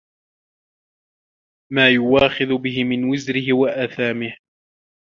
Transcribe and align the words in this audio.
مَا 1.73 1.89
يُؤَاخَذُ 1.89 2.57
بِهِ 2.63 2.83
مِنْ 2.83 3.03
وِزْرِهِ 3.03 3.53
وَآثَامِهِ 3.53 4.37